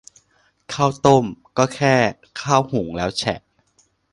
[0.73, 1.25] ข้าวต้ม
[1.57, 1.95] ก็แค่
[2.41, 3.39] ข้าวหุงแล้วแฉะ